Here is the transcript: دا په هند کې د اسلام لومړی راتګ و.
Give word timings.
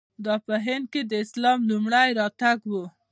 دا 0.25 0.35
په 0.47 0.53
هند 0.65 0.85
کې 0.93 1.01
د 1.05 1.11
اسلام 1.23 1.59
لومړی 1.69 2.09
راتګ 2.19 2.59
و. 2.71 2.73